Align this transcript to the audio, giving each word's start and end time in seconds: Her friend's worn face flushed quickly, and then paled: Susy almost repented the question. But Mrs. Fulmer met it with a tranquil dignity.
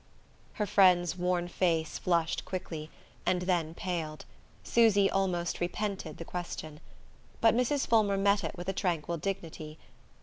Her 0.53 0.65
friend's 0.65 1.15
worn 1.15 1.47
face 1.47 1.99
flushed 1.99 2.43
quickly, 2.43 2.89
and 3.23 3.43
then 3.43 3.75
paled: 3.75 4.25
Susy 4.63 5.11
almost 5.11 5.59
repented 5.61 6.17
the 6.17 6.25
question. 6.25 6.79
But 7.39 7.53
Mrs. 7.55 7.85
Fulmer 7.85 8.17
met 8.17 8.43
it 8.43 8.57
with 8.57 8.67
a 8.67 8.73
tranquil 8.73 9.17
dignity. 9.17 9.77